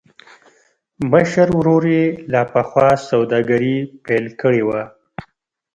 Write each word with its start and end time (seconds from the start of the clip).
مشر 1.11 1.47
ورور 1.57 1.83
يې 1.95 2.05
لا 2.31 2.41
پخوا 2.51 2.89
سوداګري 3.09 3.75
پيل 4.05 4.25
کړې 4.41 4.61
وه. 4.67 4.81